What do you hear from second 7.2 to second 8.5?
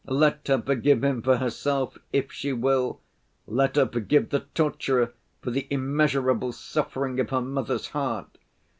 her mother's heart.